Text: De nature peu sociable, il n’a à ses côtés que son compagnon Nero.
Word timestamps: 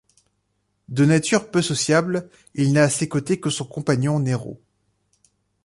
De 0.89 1.05
nature 1.05 1.51
peu 1.51 1.61
sociable, 1.61 2.27
il 2.55 2.73
n’a 2.73 2.85
à 2.85 2.89
ses 2.89 3.07
côtés 3.07 3.39
que 3.39 3.51
son 3.51 3.65
compagnon 3.65 4.19
Nero. 4.19 4.59